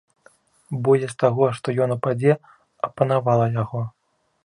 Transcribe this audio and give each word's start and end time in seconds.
Боязь 0.87 1.13
таго, 1.25 1.51
што 1.59 1.67
ён 1.87 1.95
упадзе, 1.99 2.33
апанавала 2.91 3.45
яго. 3.63 3.89